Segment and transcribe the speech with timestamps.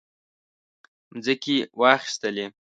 [1.15, 2.45] مځکې واخیستلې.